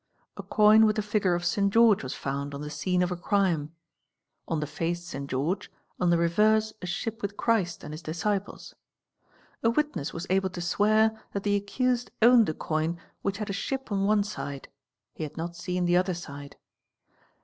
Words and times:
A 0.35 0.41
coin 0.41 0.87
with 0.87 0.97
a 0.97 1.03
figure 1.03 1.35
of 1.35 1.45
St. 1.45 1.71
George 1.71 2.01
was 2.01 2.15
found 2.15 2.55
on 2.55 2.61
the 2.61 2.71
scene 2.71 3.03
of 3.03 3.11
a 3.11 3.15
ie 3.37 3.67
(on 4.47 4.59
the 4.59 4.65
face 4.65 5.05
St. 5.05 5.29
George, 5.29 5.69
on 5.99 6.09
the 6.09 6.17
reverse 6.17 6.73
a 6.81 6.87
ship 6.87 7.21
with 7.21 7.37
Christ 7.37 7.83
and 7.83 7.93
his 7.93 8.01
ciples); 8.01 8.73
a 9.61 9.69
witness 9.69 10.11
was 10.11 10.25
able 10.31 10.49
to 10.49 10.59
swear 10.59 11.21
that 11.33 11.43
the 11.43 11.55
accused 11.55 12.09
owned 12.19 12.49
a 12.49 12.55
coin 12.55 12.99
which 13.21 13.37
had 13.37 13.51
a 13.51 13.53
ship 13.53 13.91
on 13.91 14.05
one 14.05 14.23
side 14.23 14.69
(he 15.13 15.21
had 15.21 15.37
not 15.37 15.55
seen 15.55 15.85
the 15.85 15.97
other 15.97 16.15
side). 16.15 16.55